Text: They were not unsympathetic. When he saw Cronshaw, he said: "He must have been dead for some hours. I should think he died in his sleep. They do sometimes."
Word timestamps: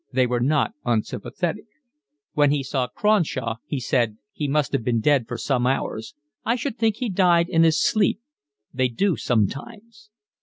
They 0.11 0.25
were 0.25 0.39
not 0.39 0.73
unsympathetic. 0.83 1.65
When 2.33 2.49
he 2.49 2.63
saw 2.63 2.87
Cronshaw, 2.87 3.57
he 3.67 3.79
said: 3.79 4.17
"He 4.33 4.47
must 4.47 4.73
have 4.73 4.83
been 4.83 4.99
dead 4.99 5.27
for 5.27 5.37
some 5.37 5.67
hours. 5.67 6.15
I 6.43 6.55
should 6.55 6.79
think 6.79 6.95
he 6.95 7.07
died 7.07 7.47
in 7.47 7.61
his 7.61 7.79
sleep. 7.79 8.19
They 8.73 8.87
do 8.87 9.15
sometimes." 9.15 10.09